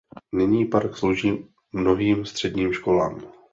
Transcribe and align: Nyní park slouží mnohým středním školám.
Nyní 0.33 0.65
park 0.65 0.97
slouží 0.97 1.45
mnohým 1.73 2.25
středním 2.25 2.73
školám. 2.73 3.21